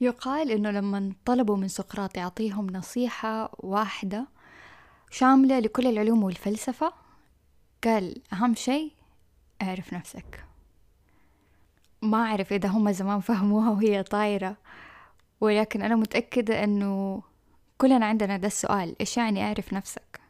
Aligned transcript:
يقال 0.00 0.50
إنه 0.50 0.70
لما 0.70 1.12
طلبوا 1.24 1.56
من 1.56 1.68
سقراط 1.68 2.16
يعطيهم 2.16 2.70
نصيحة 2.70 3.50
واحدة 3.58 4.26
شاملة 5.10 5.58
لكل 5.58 5.86
العلوم 5.86 6.24
والفلسفة 6.24 6.92
قال 7.84 8.22
أهم 8.32 8.54
شيء 8.54 8.92
اعرف 9.62 9.92
نفسك. 9.94 10.44
ما 12.02 12.18
أعرف 12.24 12.52
إذا 12.52 12.68
هم 12.68 12.90
زمان 12.92 13.20
فهموها 13.20 13.70
وهي 13.70 14.02
طايرة 14.02 14.56
ولكن 15.40 15.82
أنا 15.82 15.96
متأكدة 15.96 16.64
أنه 16.64 17.22
كلنا 17.78 18.06
عندنا 18.06 18.36
ده 18.36 18.46
السؤال 18.46 18.96
إيش 19.00 19.16
يعني 19.16 19.44
أعرف 19.44 19.72
نفسك؟ 19.72 20.20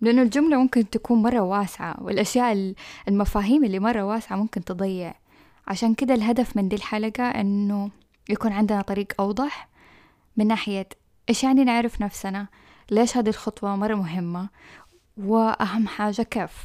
لأنه 0.00 0.22
الجملة 0.22 0.56
ممكن 0.56 0.90
تكون 0.90 1.22
مرة 1.22 1.40
واسعة 1.40 2.02
والأشياء 2.02 2.74
المفاهيم 3.08 3.64
اللي 3.64 3.78
مرة 3.78 4.02
واسعة 4.02 4.36
ممكن 4.36 4.64
تضيع. 4.64 5.14
عشان 5.66 5.94
كده 5.94 6.14
الهدف 6.14 6.56
من 6.56 6.68
دي 6.68 6.76
الحلقة 6.76 7.22
أنه 7.24 7.90
يكون 8.28 8.52
عندنا 8.52 8.82
طريق 8.82 9.06
أوضح 9.20 9.68
من 10.36 10.46
ناحية 10.46 10.88
إيش 11.28 11.44
يعني 11.44 11.64
نعرف 11.64 12.00
نفسنا؟ 12.00 12.46
ليش 12.90 13.16
هذه 13.16 13.28
الخطوة 13.28 13.76
مرة 13.76 13.94
مهمة؟ 13.94 14.48
وأهم 15.16 15.86
حاجة 15.86 16.22
كيف؟ 16.22 16.64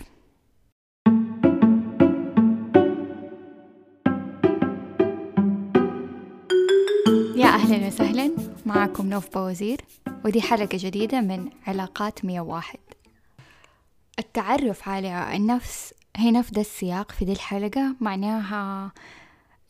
يا 7.35 7.47
أهلا 7.47 7.87
وسهلا 7.87 8.31
معكم 8.65 9.09
نوف 9.09 9.37
بوزير 9.37 9.81
ودي 10.25 10.41
حلقة 10.41 10.69
جديدة 10.73 11.21
من 11.21 11.49
علاقات 11.67 12.25
مية 12.25 12.41
واحد. 12.41 12.79
التعرف 14.19 14.89
على 14.89 15.35
النفس 15.35 15.93
في 16.41 16.51
ده 16.51 16.61
السياق 16.61 17.11
في 17.11 17.25
دي 17.25 17.31
الحلقة 17.31 17.95
معناها 17.99 18.91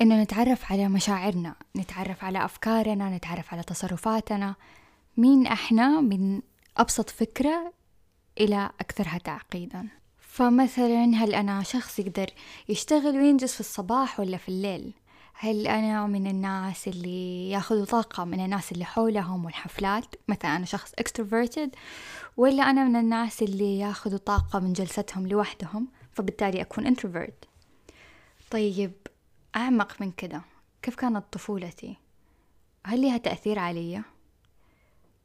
إنه 0.01 0.21
نتعرف 0.21 0.71
على 0.71 0.89
مشاعرنا 0.89 1.55
نتعرف 1.77 2.23
على 2.23 2.45
أفكارنا 2.45 3.17
نتعرف 3.17 3.53
على 3.53 3.63
تصرفاتنا. 3.63 4.55
مين 5.17 5.47
إحنا 5.47 6.01
من 6.01 6.41
أبسط 6.77 7.09
فكرة 7.09 7.73
إلى 8.39 8.69
أكثرها 8.79 9.17
تعقيدا. 9.17 9.87
فمثلا 10.19 11.03
هل 11.15 11.35
أنا 11.35 11.63
شخص 11.63 11.99
يقدر 11.99 12.29
يشتغل 12.69 13.17
وينجز 13.17 13.53
في 13.53 13.59
الصباح 13.59 14.19
ولا 14.19 14.37
في 14.37 14.49
الليل؟ 14.49 14.93
هل 15.33 15.67
أنا 15.67 16.07
من 16.07 16.27
الناس 16.27 16.87
اللي 16.87 17.49
ياخذوا 17.49 17.85
طاقة 17.85 18.23
من 18.23 18.45
الناس 18.45 18.71
اللي 18.71 18.85
حولهم 18.85 19.45
والحفلات 19.45 20.05
مثلا 20.27 20.55
أنا 20.55 20.65
شخص 20.65 20.91
extroverted 21.01 21.69
ولا 22.37 22.63
أنا 22.63 22.83
من 22.83 22.95
الناس 22.95 23.43
اللي 23.43 23.79
ياخذوا 23.79 24.17
طاقة 24.17 24.59
من 24.59 24.73
جلستهم 24.73 25.27
لوحدهم 25.27 25.87
فبالتالي 26.13 26.61
أكون 26.61 26.95
introvert 26.95 27.47
طيب 28.51 28.91
أعمق 29.55 30.01
من 30.01 30.11
كده. 30.11 30.41
كيف 30.81 30.95
كانت 30.95 31.23
طفولتي؟ 31.31 31.97
هل 32.85 33.01
لها 33.01 33.17
تأثير 33.17 33.59
علي؟ 33.59 34.01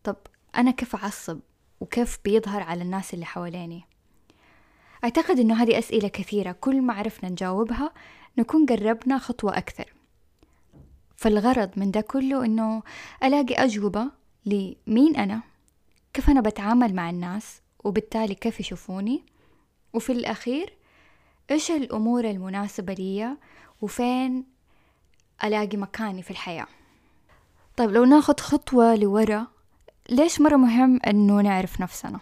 طب 0.04 0.16
أنا 0.56 0.70
كيف 0.70 0.96
أعصب؟ 0.96 1.40
وكيف 1.80 2.18
بيظهر 2.24 2.62
على 2.62 2.82
الناس 2.82 3.14
اللي 3.14 3.24
حواليني؟ 3.24 3.84
أعتقد 5.04 5.38
أنه 5.38 5.62
هذه 5.62 5.78
أسئلة 5.78 6.08
كثيرة. 6.08 6.52
كل 6.52 6.82
ما 6.82 6.94
عرفنا 6.94 7.30
نجاوبها 7.30 7.92
نكون 8.38 8.66
قربنا 8.66 9.18
خطوة 9.18 9.58
أكثر. 9.58 9.92
فالغرض 11.16 11.70
من 11.76 11.90
ده 11.90 12.00
كله 12.00 12.44
أنه 12.44 12.82
ألاقي 13.24 13.54
أجوبة 13.54 14.10
لمين 14.46 15.16
أنا؟ 15.16 15.42
كيف 16.14 16.30
أنا 16.30 16.40
بتعامل 16.40 16.94
مع 16.94 17.10
الناس؟ 17.10 17.60
وبالتالي 17.84 18.34
كيف 18.34 18.60
يشوفوني؟ 18.60 19.24
وفي 19.92 20.12
الأخير 20.12 20.76
إيش 21.50 21.70
الأمور 21.70 22.24
المناسبة 22.24 22.94
لي 22.94 23.36
وفين 23.80 24.44
ألاقي 25.44 25.76
مكاني 25.76 26.22
في 26.22 26.30
الحياة. 26.30 26.66
طيب 27.76 27.90
لو 27.90 28.04
ناخد 28.04 28.40
خطوة 28.40 28.94
لورا 28.94 29.46
ليش 30.10 30.40
مرة 30.40 30.56
مهم 30.56 31.00
أنه 31.06 31.40
نعرف 31.40 31.80
نفسنا؟ 31.80 32.20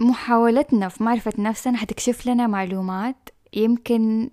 محاولتنا 0.00 0.88
في 0.88 1.04
معرفة 1.04 1.32
نفسنا 1.38 1.76
حتكشف 1.76 2.26
لنا 2.26 2.46
معلومات 2.46 3.28
يمكن 3.52 4.30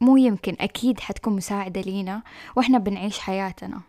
مو 0.00 0.16
يمكن 0.16 0.56
أكيد 0.60 1.00
حتكون 1.00 1.36
مساعدة 1.36 1.80
لينا 1.80 2.22
وإحنا 2.56 2.78
بنعيش 2.78 3.18
حياتنا. 3.18 3.80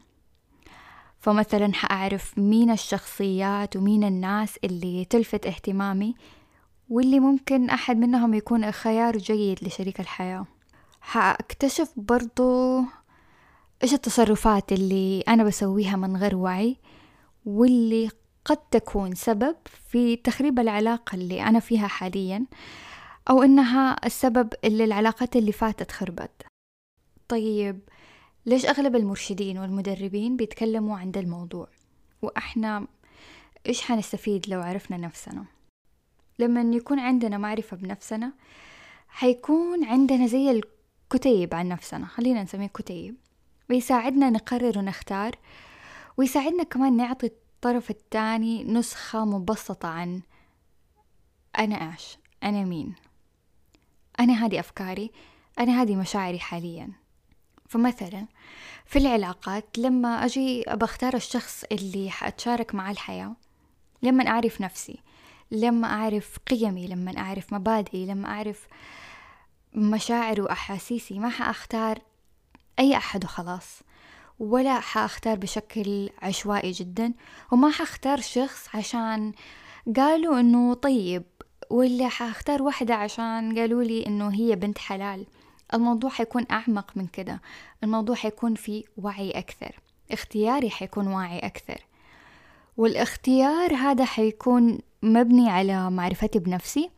فمثلا 1.20 1.74
حأعرف 1.74 2.38
مين 2.38 2.72
الشخصيات 2.72 3.76
ومين 3.76 4.04
الناس 4.04 4.58
اللي 4.64 5.06
تلفت 5.06 5.48
اهتمامي 5.48 6.16
واللي 6.90 7.20
ممكن 7.20 7.70
أحد 7.70 7.98
منهم 7.98 8.34
يكون 8.34 8.72
خيار 8.72 9.18
جيد 9.18 9.64
لشريك 9.64 10.00
الحياة. 10.00 10.46
حأكتشف 11.02 11.94
برضو 11.96 12.80
إيش 13.84 13.94
التصرفات 13.94 14.72
اللي 14.72 15.22
أنا 15.22 15.44
بسويها 15.44 15.96
من 15.96 16.18
غير 16.18 16.36
وعي 16.36 16.78
واللي 17.46 18.10
قد 18.46 18.58
تكون 18.58 19.16
سبب 19.16 19.56
في 19.90 20.16
تخريب 20.16 20.60
العلاقة 20.60 21.16
اللي 21.16 21.44
أنا 21.44 21.60
فيها 21.60 21.88
حاليا 21.88 22.46
أو 23.30 23.44
إنها 23.44 24.06
السبب 24.06 24.54
اللي 24.64 24.84
العلاقات 24.84 25.36
اللي 25.36 25.52
فاتت 25.52 25.92
خربت. 25.92 26.46
طيب 27.28 27.80
ليش 28.46 28.66
أغلب 28.66 28.96
المرشدين 28.96 29.58
والمدربين 29.58 30.38
بيتكلموا 30.38 30.98
عن 30.98 31.12
الموضوع؟ 31.16 31.68
وإحنا 32.22 32.88
إيش 33.68 33.82
حنستفيد 33.82 34.50
لو 34.50 34.62
عرفنا 34.62 34.98
نفسنا؟ 34.98 35.46
لما 36.40 36.76
يكون 36.76 37.00
عندنا 37.00 37.38
معرفة 37.38 37.78
بنفسنا 37.78 38.34
حيكون 39.08 39.86
عندنا 39.86 40.28
زي 40.28 40.62
الكتيب 41.14 41.54
عن 41.54 41.68
نفسنا 41.68 42.06
خلينا 42.06 42.44
نسميه 42.44 42.68
كتيب. 42.68 43.16
ويساعدنا 43.70 44.30
نقرر 44.30 44.80
ونختار 44.80 45.36
ويساعدنا 46.18 46.64
كمان 46.64 46.98
نعطي 46.98 47.26
الطرف 47.26 47.90
الثاني 47.90 48.64
نسخة 48.64 49.26
مبسطة 49.26 49.88
عن 49.88 50.22
أنا 51.60 51.92
إيش؟ 51.92 52.18
أنا 52.44 52.64
مين؟ 52.64 52.96
أنا 54.20 54.46
هذه 54.46 54.60
أفكاري 54.60 55.12
أنا 55.60 55.82
هذه 55.82 55.96
مشاعري 55.96 56.40
حاليا. 56.40 56.92
فمثلا 57.70 58.26
في 58.86 59.00
العلاقات 59.00 59.78
لما 59.78 60.26
أجي 60.26 60.64
بختار 60.68 61.14
الشخص 61.14 61.64
اللي 61.72 62.10
حأتشارك 62.10 62.76
معاه 62.76 62.92
الحياة 62.92 63.36
لما 64.04 64.28
أعرف 64.28 64.62
نفسي 64.62 65.00
لما 65.52 65.88
أعرف 65.88 66.38
قيمي 66.50 66.88
لما 66.88 67.18
أعرف 67.18 67.54
مبادئي 67.54 68.06
لما 68.06 68.28
أعرف 68.28 68.68
مشاعري 69.74 70.42
وأحاسيسي 70.42 71.20
ما 71.20 71.30
حأختار 71.30 72.00
أي 72.80 72.98
أحد 72.98 73.24
وخلاص 73.24 73.80
ولا 74.40 74.80
حأختار 74.80 75.38
بشكل 75.38 76.10
عشوائي 76.22 76.72
جدا 76.72 77.14
وما 77.52 77.72
حختار 77.72 78.22
شخص 78.22 78.76
عشان 78.76 79.34
قالوا 79.96 80.40
إنه 80.40 80.74
طيب 80.74 81.24
ولا 81.70 82.10
حختار 82.10 82.62
واحدة 82.62 82.96
عشان 82.96 83.60
قالوا 83.60 83.84
لي 83.84 84.08
إنه 84.08 84.34
هي 84.34 84.56
بنت 84.56 84.78
حلال. 84.78 85.26
الموضوع 85.74 86.10
حيكون 86.10 86.46
أعمق 86.52 86.92
من 86.96 87.08
كده. 87.08 87.42
الموضوع 87.84 88.16
حيكون 88.16 88.56
في 88.56 88.84
وعي 88.98 89.32
أكثر. 89.32 89.80
اختياري 90.12 90.70
حيكون 90.70 91.08
واعي 91.08 91.40
أكثر. 91.40 91.86
والاختيار 92.78 93.76
هذا 93.76 94.06
حيكون 94.06 94.80
مبني 95.04 95.50
على 95.50 95.92
معرفتي 95.92 96.40
بنفسي. 96.40 96.90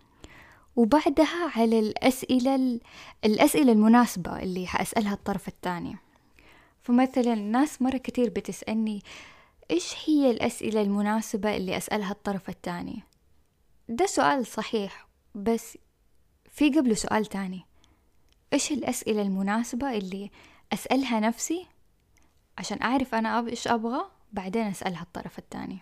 وبعدها 0.75 1.51
على 1.55 1.79
الأسئلة 1.79 2.79
الأسئلة 3.25 3.71
المناسبة 3.71 4.39
اللي 4.39 4.67
حأسألها 4.67 5.13
الطرف 5.13 5.47
الثاني. 5.47 5.97
فمثلا 6.83 7.35
ناس 7.35 7.81
مرة 7.81 7.97
كتير 7.97 8.29
بتسألني 8.29 9.01
إيش 9.71 9.95
هي 10.05 10.31
الأسئلة 10.31 10.81
المناسبة 10.81 11.57
اللي 11.57 11.77
أسألها 11.77 12.11
الطرف 12.11 12.49
الثاني؟ 12.49 13.03
ده 13.89 14.05
سؤال 14.05 14.47
صحيح 14.47 15.07
بس 15.35 15.77
في 16.51 16.69
قبله 16.69 16.93
سؤال 16.93 17.25
تاني 17.25 17.65
إيش 18.53 18.71
الأسئلة 18.71 19.21
المناسبة 19.21 19.97
اللي 19.97 20.31
أسألها 20.73 21.19
نفسي 21.19 21.65
عشان 22.57 22.81
أعرف 22.81 23.15
أنا 23.15 23.47
إيش 23.47 23.67
أبغى؟ 23.67 24.05
بعدين 24.33 24.67
أسألها 24.67 25.01
الطرف 25.01 25.39
الثاني. 25.39 25.79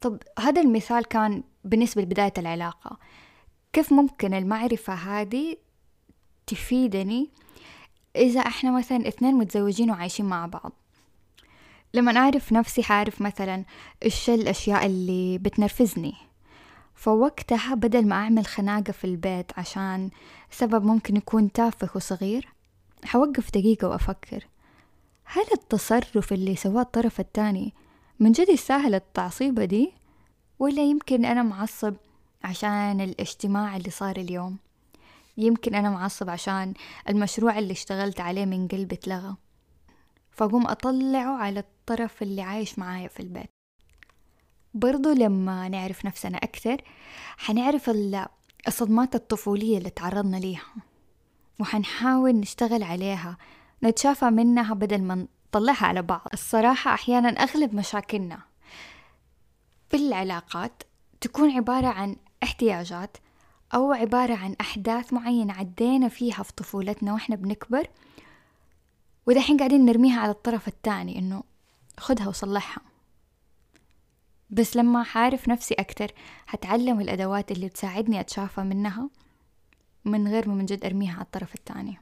طب 0.00 0.22
هذا 0.38 0.60
المثال 0.60 1.04
كان 1.04 1.42
بالنسبة 1.64 2.02
لبداية 2.02 2.32
العلاقة. 2.38 2.98
كيف 3.76 3.92
ممكن 3.92 4.34
المعرفة 4.34 4.94
هذه 4.94 5.56
تفيدني 6.46 7.30
إذا 8.16 8.40
إحنا 8.40 8.70
مثلا 8.70 9.08
اثنين 9.08 9.34
متزوجين 9.34 9.90
وعايشين 9.90 10.26
مع 10.26 10.46
بعض؟ 10.46 10.72
لما 11.94 12.16
أعرف 12.16 12.52
نفسي 12.52 12.82
حعرف 12.82 13.22
مثلا 13.22 13.64
إيش 14.02 14.30
الأشياء 14.30 14.86
اللي 14.86 15.38
بتنرفزني. 15.38 16.14
فوقتها 16.94 17.74
بدل 17.74 18.06
ما 18.06 18.14
أعمل 18.14 18.46
خناقة 18.46 18.92
في 18.92 19.04
البيت 19.04 19.58
عشان 19.58 20.10
سبب 20.50 20.84
ممكن 20.84 21.16
يكون 21.16 21.52
تافه 21.52 21.90
وصغير 21.94 22.48
حوقف 23.04 23.50
دقيقة 23.50 23.88
وأفكر. 23.88 24.46
هل 25.24 25.44
التصرف 25.52 26.32
اللي 26.32 26.56
سواه 26.56 26.82
الطرف 26.82 27.20
التاني 27.20 27.74
من 28.20 28.32
جد 28.32 28.48
يستاهل 28.48 28.94
التعصيبة 28.94 29.64
دي؟ 29.64 29.92
ولا 30.58 30.82
يمكن 30.82 31.24
أنا 31.24 31.42
معصب 31.42 31.94
عشان 32.46 33.00
الاجتماع 33.00 33.76
اللي 33.76 33.90
صار 33.90 34.16
اليوم. 34.16 34.58
يمكن 35.36 35.74
أنا 35.74 35.90
معصب 35.90 36.30
عشان 36.30 36.74
المشروع 37.08 37.58
اللي 37.58 37.72
اشتغلت 37.72 38.20
عليه 38.20 38.44
من 38.44 38.68
قلب 38.68 38.92
اتلغى. 38.92 39.36
فأقوم 40.30 40.66
أطلعه 40.66 41.38
على 41.38 41.60
الطرف 41.60 42.22
اللي 42.22 42.42
عايش 42.42 42.78
معايا 42.78 43.08
في 43.08 43.20
البيت. 43.20 43.50
برضو 44.74 45.12
لما 45.12 45.68
نعرف 45.68 46.04
نفسنا 46.04 46.38
أكثر 46.38 46.76
حنعرف 47.36 47.90
الصدمات 48.68 49.14
الطفولية 49.14 49.78
اللي 49.78 49.90
تعرضنا 49.90 50.36
ليها. 50.36 50.74
وحنحاول 51.60 52.32
نشتغل 52.32 52.82
عليها 52.82 53.36
نتشافى 53.84 54.24
منها 54.24 54.74
بدل 54.74 55.02
ما 55.02 55.26
نطلعها 55.48 55.86
على 55.86 56.02
بعض. 56.02 56.28
الصراحة 56.32 56.94
أحيانا 56.94 57.28
أغلب 57.28 57.74
مشاكلنا 57.74 58.38
في 59.90 59.96
العلاقات 59.96 60.82
تكون 61.20 61.50
عبارة 61.50 61.86
عن 61.86 62.16
احتياجات 62.42 63.16
أو 63.74 63.92
عبارة 63.92 64.34
عن 64.34 64.56
أحداث 64.60 65.12
معينة 65.12 65.52
عدينا 65.52 66.08
فيها 66.08 66.42
في 66.42 66.52
طفولتنا 66.52 67.12
وإحنا 67.12 67.36
بنكبر 67.36 67.86
ودحين 69.26 69.56
قاعدين 69.56 69.84
نرميها 69.84 70.20
على 70.20 70.30
الطرف 70.30 70.68
الثاني 70.68 71.18
إنه 71.18 71.42
خدها 71.98 72.28
وصلحها. 72.28 72.82
بس 74.50 74.76
لما 74.76 75.02
حعرف 75.02 75.48
نفسي 75.48 75.74
أكتر 75.74 76.12
حتعلم 76.46 77.00
الأدوات 77.00 77.52
اللي 77.52 77.68
تساعدني 77.68 78.20
أتشافى 78.20 78.60
منها 78.60 79.10
من 80.04 80.28
غير 80.28 80.48
ما 80.48 80.54
من 80.54 80.64
جد 80.64 80.84
أرميها 80.84 81.14
على 81.14 81.22
الطرف 81.22 81.54
الثاني 81.54 81.98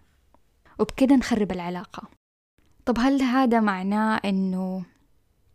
وبكده 0.79 1.17
نخرب 1.17 1.53
العلاقة. 1.53 2.09
طب 2.85 2.99
هل 2.99 3.23
هذا 3.23 3.61
معناه 3.61 4.21
إنه 4.25 4.85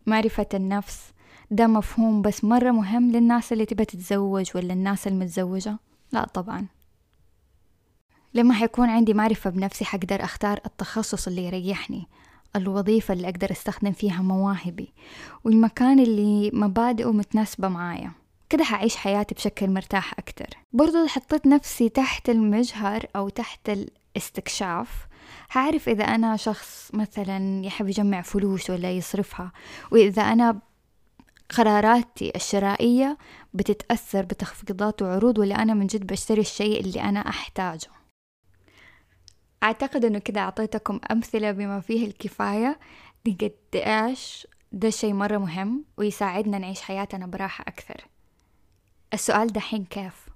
معرفة 0.06 0.48
النفس 0.54 1.12
ده 1.52 1.68
مفهوم 1.68 2.22
بس 2.22 2.44
مرة 2.44 2.72
مهم 2.72 3.12
للناس 3.12 3.54
اللي 3.54 3.66
تبى 3.66 3.86
تتزوج 3.86 4.52
ولا 4.56 4.74
الناس 4.74 5.08
المتزوجة؟ 5.08 5.78
لا 6.12 6.26
طبعا. 6.26 6.66
لما 8.34 8.54
حيكون 8.54 8.90
عندي 8.90 9.14
معرفة 9.14 9.50
بنفسي 9.50 9.86
حقدر 9.86 10.24
أختار 10.24 10.60
التخصص 10.66 11.28
اللي 11.28 11.46
يريحني 11.46 12.08
الوظيفة 12.56 13.14
اللي 13.14 13.30
أقدر 13.30 13.52
أستخدم 13.52 13.92
فيها 13.92 14.22
مواهبي 14.22 14.94
والمكان 15.44 16.00
اللي 16.00 16.52
مبادئه 16.54 17.12
متناسبة 17.12 17.68
معايا. 17.68 18.12
كده 18.50 18.64
حعيش 18.64 18.96
حياتي 18.96 19.36
بشكل 19.36 19.70
مرتاح 19.70 20.14
أكتر. 20.20 20.48
برضو 20.74 21.08
حطيت 21.08 21.48
نفسي 21.48 21.90
تحت 21.90 22.30
المجهر 22.30 23.06
أو 23.16 23.30
تحت 23.30 23.70
الاستكشاف 23.70 25.08
هعرف 25.52 25.90
إذا 25.90 26.04
أنا 26.04 26.36
شخص 26.36 26.92
مثلا 26.94 27.66
يحب 27.66 27.88
يجمع 27.88 28.22
فلوس 28.22 28.70
ولا 28.70 28.92
يصرفها 28.92 29.52
وإذا 29.92 30.22
أنا 30.22 30.60
قراراتي 31.50 32.32
الشرائية 32.36 33.18
بتتأثر 33.54 34.26
بتخفيضات 34.26 35.02
وعروض 35.02 35.38
ولا 35.38 35.62
أنا 35.62 35.74
من 35.74 35.88
جد 35.88 36.08
بشتري 36.08 36.42
الشيء 36.42 36.80
اللي 36.80 37.02
أنا 37.02 37.20
أحتاجه. 37.20 37.90
أعتقد 39.64 40.06
أنه 40.06 40.20
كده 40.20 40.42
أعطيتكم 40.42 41.00
أمثلة 41.12 41.52
بما 41.52 41.80
فيه 41.80 42.08
الكفاية 42.08 42.80
لقد 43.26 43.54
إيش 43.76 44.48
ده 44.72 44.90
شيء 44.90 45.14
مرة 45.14 45.38
مهم 45.38 45.86
ويساعدنا 45.98 46.58
نعيش 46.58 46.82
حياتنا 46.82 47.26
براحة 47.28 47.66
أكثر. 47.68 48.08
السؤال 49.14 49.48
دحين 49.48 49.86
كيف؟ 49.86 50.30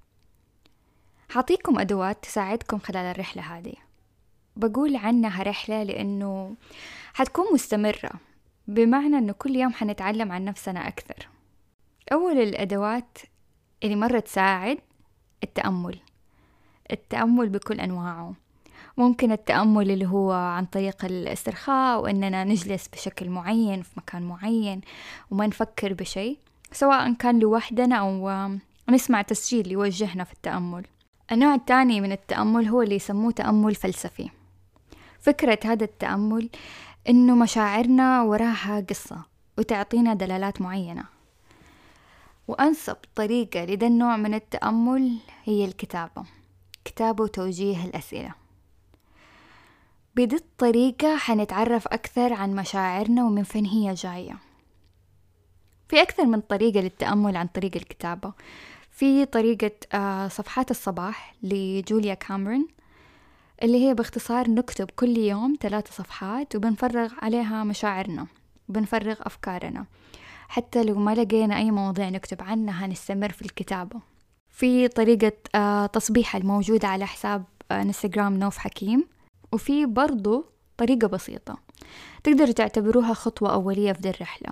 حاعطيكم 1.30 1.80
أدوات 1.80 2.24
تساعدكم 2.24 2.80
خلال 2.80 3.06
الرحلة 3.06 3.58
هذه. 3.58 3.74
بقول 4.56 4.96
عنها 4.96 5.44
رحلة 5.44 5.84
لأنه 5.84 6.56
حتكون 7.14 7.54
مستمرة. 7.54 8.12
بمعنى 8.68 9.18
أنه 9.18 9.34
كل 9.34 9.56
يوم 9.56 9.74
حنتعلم 9.74 10.32
عن 10.32 10.46
نفسنا 10.46 10.88
أكثر. 10.88 11.28
أول 12.12 12.38
الأدوات 12.38 13.18
اللي 13.84 13.96
مرة 13.96 14.20
تساعد 14.20 14.78
التأمل. 15.44 16.00
التأمل 16.92 17.50
بكل 17.50 17.80
أنواعه. 17.80 18.34
ممكن 18.98 19.32
التأمل 19.32 19.92
اللي 19.92 20.06
هو 20.06 20.32
عن 20.32 20.66
طريق 20.66 21.06
الاسترخاء 21.06 22.02
وإننا 22.02 22.44
نجلس 22.44 22.88
بشكل 22.88 23.30
معين 23.30 23.82
في 23.82 23.92
مكان 23.98 24.24
معين 24.24 24.82
وما 25.32 25.48
نفكر 25.48 25.94
بشيء 25.94 26.38
سواء 26.72 27.14
كان 27.14 27.40
لوحدنا 27.40 27.96
أو 27.96 28.32
نسمع 28.90 29.22
تسجيل 29.22 29.72
يوجهنا 29.72 30.24
في 30.24 30.34
التأمل. 30.34 30.86
النوع 31.32 31.56
الثاني 31.56 32.02
من 32.02 32.12
التأمل 32.12 32.68
هو 32.68 32.82
اللي 32.82 32.96
يسموه 32.96 33.32
تأمل 33.32 33.76
فلسفي. 33.76 34.30
فكرة 35.20 35.60
هذا 35.66 35.84
التأمل 35.84 36.50
إنه 37.10 37.36
مشاعرنا 37.36 38.22
وراها 38.22 38.86
قصة 38.90 39.26
وتعطينا 39.58 40.14
دلالات 40.14 40.62
معينة. 40.62 41.04
وأنسب 42.48 42.98
طريقة 43.16 43.66
لذا 43.66 43.88
النوع 43.88 44.18
من 44.18 44.34
التأمل 44.34 45.18
هي 45.44 45.66
الكتابة 45.66 46.26
كتابة 46.86 47.24
وتوجيه 47.24 47.86
الأسئلة. 47.86 48.34
بدي 50.16 50.36
الطريقة 50.36 51.18
حنتعرف 51.18 51.88
أكثر 51.88 52.34
عن 52.34 52.56
مشاعرنا 52.56 53.24
ومن 53.26 53.44
فين 53.44 53.66
هي 53.66 53.94
جاية. 53.94 54.38
في 55.90 56.02
أكثر 56.02 56.26
من 56.26 56.42
طريقة 56.42 56.80
للتأمل 56.80 57.38
عن 57.38 57.48
طريق 57.48 57.72
الكتابة. 57.76 58.34
في 58.92 59.26
طريقة 59.26 59.72
آه، 59.94 60.28
صفحات 60.28 60.72
الصباح 60.72 61.36
لجوليا 61.44 62.14
كامرون 62.14 62.68
اللي 63.64 63.88
هي 63.88 63.94
باختصار 63.94 64.50
نكتب 64.50 64.90
كل 64.96 65.18
يوم 65.18 65.58
ثلاثة 65.62 65.92
صفحات 65.92 66.56
وبنفرغ 66.56 67.14
عليها 67.22 67.64
مشاعرنا 67.64 68.28
بنفرغ 68.70 69.16
أفكارنا. 69.22 69.86
حتى 70.48 70.84
لو 70.84 71.00
ما 71.00 71.16
لقينا 71.16 71.58
أي 71.58 71.72
مواضيع 71.72 72.10
نكتب 72.10 72.42
عنها 72.42 72.86
هنستمر 72.86 73.32
في 73.32 73.42
الكتابة. 73.42 74.00
في 74.50 74.88
طريقة 74.88 75.32
آه، 75.56 75.86
تصبيح 75.86 76.36
الموجودة 76.36 76.88
على 76.88 77.06
حساب 77.06 77.44
آه، 77.72 77.82
إنستغرام 77.82 78.38
نوف 78.40 78.58
حكيم. 78.58 79.08
وفي 79.52 79.86
برضو 79.86 80.46
طريقة 80.78 81.08
بسيطة 81.08 81.58
تقدروا 82.24 82.52
تعتبروها 82.52 83.14
خطوة 83.14 83.54
أولية 83.54 83.94
في 83.94 84.02
دي 84.02 84.10
الرحلة. 84.10 84.50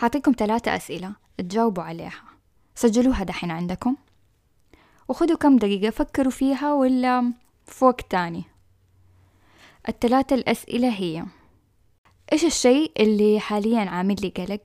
هعطيكم 0.00 0.32
ثلاثة 0.38 0.76
أسئلة 0.76 1.12
تجاوبوا 1.38 1.82
عليها. 1.82 2.22
سجلوها 2.74 3.24
دحين 3.24 3.50
عندكم. 3.50 3.96
وخدوا 5.08 5.36
كم 5.36 5.56
دقيقة 5.56 5.90
فكروا 5.90 6.30
فيها 6.32 6.72
ولا 6.72 7.32
في 7.70 7.84
وقت 7.84 8.10
تاني. 8.10 8.44
الثلاثة 9.88 10.36
الأسئلة 10.36 10.88
هي 10.88 11.24
إيش 12.32 12.44
الشيء 12.44 12.92
اللي 13.00 13.40
حاليا 13.40 13.90
عامل 13.90 14.16
لي 14.22 14.28
قلق؟ 14.28 14.60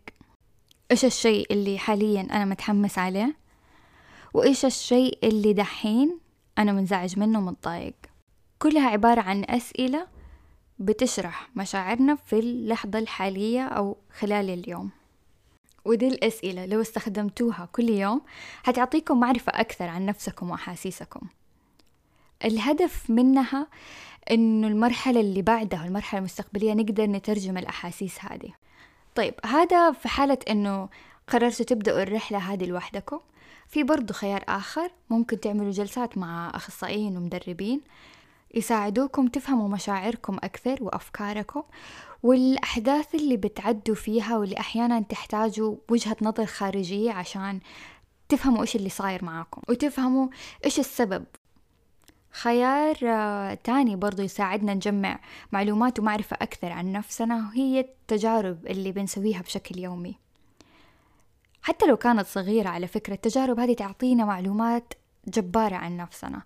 إيش 0.91 1.05
الشيء 1.05 1.53
اللي 1.53 1.77
حاليا 1.77 2.21
أنا 2.21 2.45
متحمس 2.45 2.97
عليه؟ 2.97 3.35
وإيش 4.33 4.65
الشيء 4.65 5.19
اللي 5.23 5.53
دحين 5.53 6.19
أنا 6.57 6.71
منزعج 6.71 7.19
منه 7.19 7.39
ومتضايق؟ 7.39 7.93
كلها 8.59 8.89
عبارة 8.89 9.21
عن 9.21 9.45
أسئلة 9.49 10.07
بتشرح 10.79 11.49
مشاعرنا 11.55 12.15
في 12.15 12.39
اللحظة 12.39 12.99
الحالية 12.99 13.61
أو 13.67 13.97
خلال 14.19 14.49
اليوم. 14.49 14.89
ودي 15.85 16.07
الأسئلة 16.07 16.65
لو 16.65 16.81
استخدمتوها 16.81 17.69
كل 17.71 17.89
يوم 17.89 18.21
هتعطيكم 18.63 19.19
معرفة 19.19 19.51
أكثر 19.55 19.85
عن 19.87 20.05
نفسكم 20.05 20.49
وأحاسيسكم. 20.49 21.27
الهدف 22.45 23.09
منها 23.09 23.67
إنه 24.31 24.67
المرحلة 24.67 25.19
اللي 25.19 25.41
بعدها 25.41 25.85
المرحلة 25.85 26.19
المستقبلية 26.19 26.73
نقدر 26.73 27.05
نترجم 27.05 27.57
الأحاسيس 27.57 28.17
هذه. 28.19 28.53
طيب 29.15 29.33
هذا 29.45 29.91
في 29.91 30.07
حالة 30.07 30.37
إنه 30.49 30.89
قررتوا 31.27 31.65
تبدأوا 31.65 32.03
الرحلة 32.03 32.37
هذه 32.37 32.65
لوحدكم. 32.65 33.19
في 33.67 33.83
برضو 33.83 34.13
خيار 34.13 34.43
آخر 34.49 34.91
ممكن 35.09 35.39
تعملوا 35.39 35.71
جلسات 35.71 36.17
مع 36.17 36.51
أخصائيين 36.55 37.17
ومدربين 37.17 37.81
يساعدوكم 38.55 39.27
تفهموا 39.27 39.69
مشاعركم 39.69 40.37
أكثر 40.43 40.77
وأفكاركم 40.81 41.63
والأحداث 42.23 43.15
اللي 43.15 43.37
بتعدوا 43.37 43.95
فيها 43.95 44.37
واللي 44.37 44.59
أحيانا 44.59 44.99
تحتاجوا 44.99 45.75
وجهة 45.89 46.17
نظر 46.21 46.45
خارجية 46.45 47.11
عشان 47.11 47.59
تفهموا 48.29 48.61
إيش 48.61 48.75
اللي 48.75 48.89
صاير 48.89 49.25
معاكم 49.25 49.61
وتفهموا 49.69 50.27
إيش 50.65 50.79
السبب 50.79 51.25
خيار 52.41 52.97
آه، 53.03 53.53
تاني 53.53 53.95
برضو 53.95 54.21
يساعدنا 54.21 54.73
نجمع 54.73 55.19
معلومات 55.51 55.99
ومعرفة 55.99 56.37
أكثر 56.41 56.71
عن 56.71 56.91
نفسنا 56.91 57.35
وهي 57.35 57.79
التجارب 57.79 58.67
اللي 58.67 58.91
بنسويها 58.91 59.41
بشكل 59.41 59.79
يومي. 59.79 60.17
حتى 61.61 61.85
لو 61.85 61.97
كانت 61.97 62.27
صغيرة 62.27 62.69
على 62.69 62.87
فكرة 62.87 63.13
التجارب 63.13 63.59
هذه 63.59 63.73
تعطينا 63.73 64.25
معلومات 64.25 64.93
جبارة 65.27 65.75
عن 65.75 65.97
نفسنا 65.97 66.41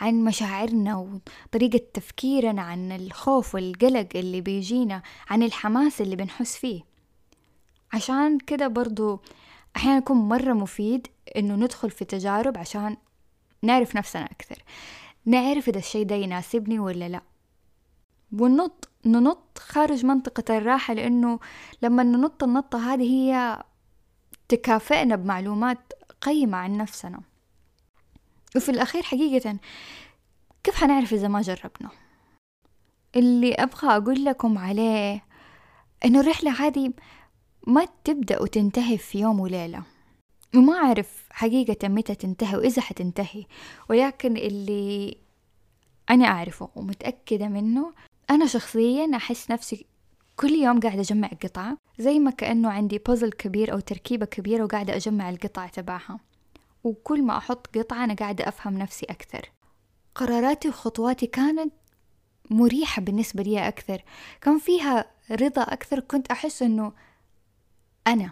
عن 0.00 0.24
مشاعرنا 0.24 0.96
وطريقة 0.96 1.80
تفكيرنا 1.94 2.62
عن 2.62 2.92
الخوف 2.92 3.54
والقلق 3.54 4.08
اللي 4.14 4.40
بيجينا 4.40 5.02
عن 5.30 5.42
الحماس 5.42 6.00
اللي 6.00 6.16
بنحس 6.16 6.56
فيه. 6.56 6.82
عشان 7.92 8.38
كده 8.38 8.68
برضو 8.68 9.20
أحيانا 9.76 9.98
يكون 9.98 10.16
مرة 10.16 10.52
مفيد 10.52 11.06
إنه 11.36 11.54
ندخل 11.54 11.90
في 11.90 12.04
تجارب 12.04 12.58
عشان 12.58 12.96
نعرف 13.62 13.96
نفسنا 13.96 14.24
أكثر. 14.24 14.62
نعرف 15.24 15.68
إذا 15.68 15.78
الشي 15.78 16.04
ده 16.04 16.14
يناسبني 16.14 16.78
ولا 16.78 17.08
لا. 17.08 17.22
وننط 18.32 18.88
ننط 19.06 19.58
خارج 19.58 20.04
منطقة 20.06 20.56
الراحة 20.56 20.94
لأنه 20.94 21.38
لما 21.82 22.02
ننط 22.02 22.44
النطة 22.44 22.92
هذه 22.92 23.02
هي 23.02 23.62
تكافئنا 24.48 25.16
بمعلومات 25.16 25.92
قيمة 26.20 26.58
عن 26.58 26.76
نفسنا. 26.76 27.20
وفي 28.56 28.68
الأخير 28.68 29.02
حقيقة 29.02 29.56
كيف 30.64 30.74
حنعرف 30.74 31.12
إذا 31.12 31.28
ما 31.28 31.40
جربنا؟ 31.40 31.90
اللي 33.16 33.54
أبغى 33.54 33.96
أقول 33.96 34.24
لكم 34.24 34.58
عليه 34.58 35.24
إنه 36.04 36.20
الرحلة 36.20 36.66
هذه 36.66 36.92
ما 37.66 37.86
تبدأ 38.04 38.42
وتنتهي 38.42 38.98
في 38.98 39.20
يوم 39.20 39.40
وليلة. 39.40 39.82
وما 40.56 40.72
أعرف 40.72 41.24
حقيقة 41.30 41.88
متى 41.88 42.14
تنتهي 42.14 42.56
وإذا 42.56 42.82
حتنتهي 42.82 43.44
ولكن 43.90 44.36
اللي 44.36 45.16
أنا 46.10 46.26
أعرفه 46.26 46.68
ومتأكدة 46.76 47.48
منه 47.48 47.92
أنا 48.30 48.46
شخصيا 48.46 49.16
أحس 49.16 49.50
نفسي 49.50 49.86
كل 50.36 50.50
يوم 50.50 50.80
قاعدة 50.80 51.00
أجمع 51.00 51.28
قطعة 51.28 51.76
زي 51.98 52.18
ما 52.18 52.30
كأنه 52.30 52.70
عندي 52.70 52.98
بازل 52.98 53.32
كبير 53.32 53.72
أو 53.72 53.80
تركيبة 53.80 54.26
كبيرة 54.26 54.64
وقاعدة 54.64 54.96
أجمع 54.96 55.30
القطع 55.30 55.66
تبعها. 55.66 56.20
وكل 56.84 57.22
ما 57.22 57.36
أحط 57.36 57.78
قطعة 57.78 58.04
أنا 58.04 58.14
قاعدة 58.14 58.48
أفهم 58.48 58.78
نفسي 58.78 59.06
أكثر. 59.10 59.50
قراراتي 60.14 60.68
وخطواتي 60.68 61.26
كانت 61.26 61.72
مريحة 62.50 63.02
بالنسبة 63.02 63.42
لي 63.42 63.68
أكثر. 63.68 64.02
كان 64.40 64.58
فيها 64.58 65.04
رضا 65.30 65.62
أكثر 65.62 66.00
كنت 66.00 66.30
أحس 66.30 66.62
أنه 66.62 66.92
أنا 68.06 68.30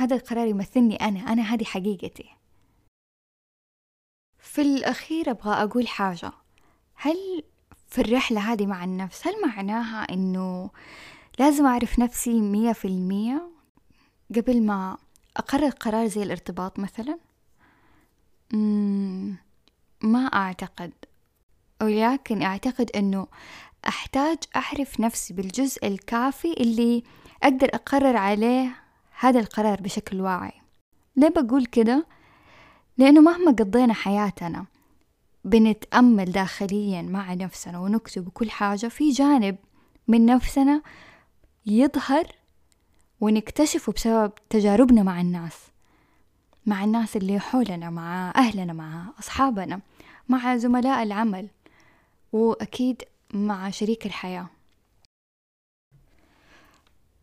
هذا 0.00 0.16
القرار 0.16 0.46
يمثلني 0.46 0.96
أنا 0.96 1.20
أنا 1.20 1.42
هذه 1.42 1.64
حقيقتي. 1.64 2.36
في 4.38 4.62
الأخير 4.62 5.30
أبغى 5.30 5.62
أقول 5.62 5.88
حاجة. 5.88 6.32
هل 6.94 7.42
في 7.88 8.00
الرحلة 8.00 8.52
هذه 8.52 8.66
مع 8.66 8.84
النفس 8.84 9.26
هل 9.26 9.32
معناها 9.46 10.12
أنه 10.12 10.70
لازم 11.38 11.66
أعرف 11.66 11.98
نفسي 11.98 12.40
مية 12.40 12.72
في 12.72 12.84
المية 12.84 13.50
قبل 14.36 14.62
ما 14.62 14.96
أقرر 15.36 15.70
قرار 15.70 16.06
زي 16.06 16.22
الارتباط 16.22 16.78
مثلا؟ 16.78 17.18
ما 20.02 20.26
أعتقد. 20.34 20.92
ولكن 21.82 22.42
أعتقد 22.42 22.90
أنه 22.90 23.26
أحتاج 23.88 24.38
أعرف 24.56 25.00
نفسي 25.00 25.34
بالجزء 25.34 25.86
الكافي 25.86 26.52
اللي 26.52 27.02
أقدر 27.42 27.68
أقرر 27.74 28.16
عليه 28.16 28.89
هذا 29.20 29.40
القرار 29.40 29.80
بشكل 29.80 30.20
واعي 30.20 30.52
ليه 31.16 31.28
بقول 31.28 31.66
كده؟ 31.66 32.06
لأنه 32.98 33.20
مهما 33.20 33.50
قضينا 33.52 33.94
حياتنا 33.94 34.66
بنتأمل 35.44 36.32
داخليا 36.32 37.02
مع 37.02 37.34
نفسنا 37.34 37.78
ونكتب 37.78 38.28
كل 38.28 38.50
حاجة 38.50 38.86
في 38.86 39.10
جانب 39.10 39.56
من 40.08 40.26
نفسنا 40.26 40.82
يظهر 41.66 42.26
ونكتشفه 43.20 43.92
بسبب 43.92 44.32
تجاربنا 44.50 45.02
مع 45.02 45.20
الناس 45.20 45.56
مع 46.66 46.84
الناس 46.84 47.16
اللي 47.16 47.40
حولنا 47.40 47.90
مع 47.90 48.32
أهلنا 48.36 48.72
مع 48.72 49.04
أصحابنا 49.18 49.80
مع 50.28 50.56
زملاء 50.56 51.02
العمل 51.02 51.48
وأكيد 52.32 53.02
مع 53.34 53.70
شريك 53.70 54.06
الحياة 54.06 54.46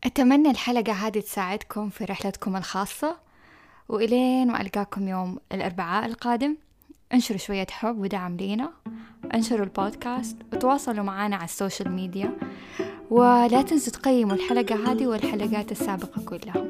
أتمنى 0.07 0.51
الحلقة 0.51 0.93
هذه 0.93 1.19
تساعدكم 1.19 1.89
في 1.89 2.05
رحلتكم 2.05 2.55
الخاصة 2.55 3.17
وإلين 3.89 4.47
ما 4.47 4.61
ألقاكم 4.61 5.07
يوم 5.07 5.37
الأربعاء 5.51 6.05
القادم 6.05 6.55
انشروا 7.13 7.37
شوية 7.37 7.67
حب 7.71 7.97
ودعم 7.99 8.37
لينا 8.37 8.71
انشروا 9.33 9.65
البودكاست 9.65 10.37
وتواصلوا 10.53 11.03
معنا 11.03 11.35
على 11.35 11.45
ال 11.45 11.52
social 11.52 11.91
media 11.91 12.37
ولا 13.09 13.61
تنسوا 13.61 13.93
تقيموا 13.93 14.35
الحلقة 14.35 14.91
هذه 14.91 15.07
والحلقات 15.07 15.71
السابقة 15.71 16.21
كلها. 16.25 16.67